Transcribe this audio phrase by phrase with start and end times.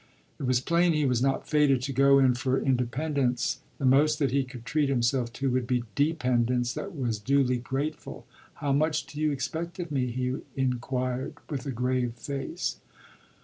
[0.39, 4.31] It was plain he was not fated to go in for independence; the most that
[4.31, 8.25] he could treat himself to would be dependence that was duly grateful
[8.55, 12.77] "How much do you expect of me?" he inquired with a grave face.